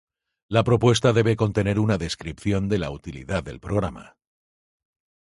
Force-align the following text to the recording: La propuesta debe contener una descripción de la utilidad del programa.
La 0.49 0.63
propuesta 0.63 1.13
debe 1.13 1.35
contener 1.35 1.77
una 1.79 1.99
descripción 1.99 2.67
de 2.69 2.79
la 2.79 2.89
utilidad 2.89 3.43
del 3.43 3.59
programa. 3.59 4.17